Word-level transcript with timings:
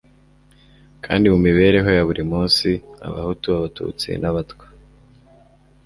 kandi 1.05 1.25
mu 1.33 1.39
mibereho 1.45 1.89
ya 1.97 2.03
buri 2.07 2.23
munsi, 2.31 2.69
abahutu, 3.07 3.47
abatutsi 3.57 4.09
n'abatwa 4.21 4.65